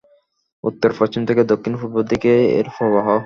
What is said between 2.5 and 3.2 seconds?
এর প্রবাহ।